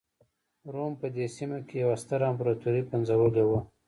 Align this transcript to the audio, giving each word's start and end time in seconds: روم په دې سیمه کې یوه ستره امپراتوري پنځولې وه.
روم 0.73 0.93
په 1.01 1.07
دې 1.15 1.25
سیمه 1.37 1.59
کې 1.67 1.75
یوه 1.83 1.95
ستره 2.03 2.25
امپراتوري 2.31 2.81
پنځولې 2.91 3.43
وه. 3.49 3.59